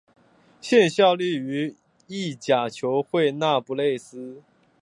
[0.59, 1.75] 现效力于
[2.07, 4.41] 意甲球会那不勒斯。